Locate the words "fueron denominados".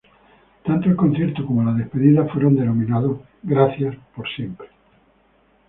2.33-3.19